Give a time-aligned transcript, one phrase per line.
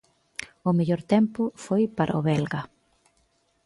[0.69, 2.61] O mellor tempo foi para o belga.